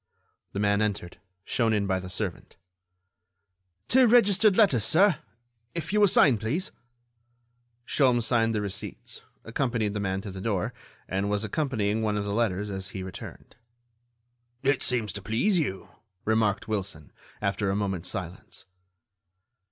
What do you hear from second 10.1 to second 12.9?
to the door, and was opening one of the letters as